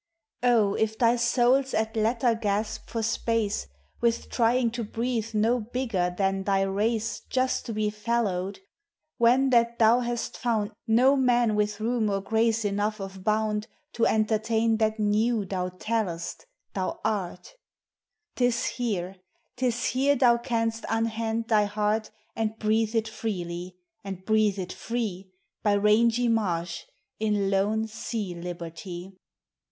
[0.41, 0.73] Oh!
[0.73, 3.51] if thy soul 's at latter gasp for spa< e,
[3.99, 8.61] With trying to breathe no bigger than thj race Just to be fellowed,
[9.19, 11.01] when that Hem hast found 2G0 POEMS OF NATURE.
[11.05, 16.47] No man with room or grace enough of bound To entertain that New thou tell'st,
[16.73, 17.53] thou art—
[18.35, 19.17] 'T is here,?
[19.57, 24.73] t is here thou canst unhand thy heart And breathe it freely, and breathe it
[24.73, 25.29] free
[25.61, 26.85] By rangy marsh,
[27.19, 29.13] in lone sea liberty.